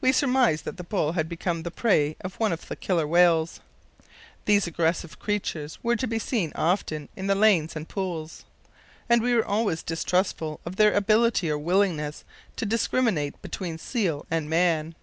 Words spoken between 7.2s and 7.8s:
the lanes